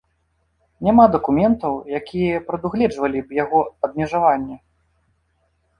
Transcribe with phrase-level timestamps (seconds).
[0.87, 3.59] Няма дакументаў, якія прадугледжвалі б яго
[3.89, 4.57] абмежаванне.